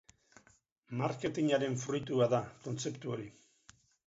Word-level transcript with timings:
Marketingaren 1.01 1.77
fruitua 1.83 2.29
da 2.33 2.41
kontzeptu 2.65 3.15
hori. 3.15 3.31